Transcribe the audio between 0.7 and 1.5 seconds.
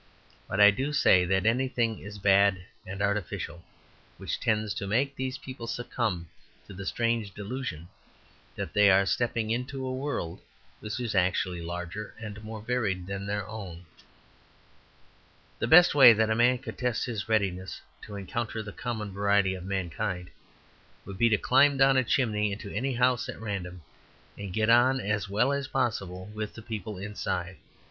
do say that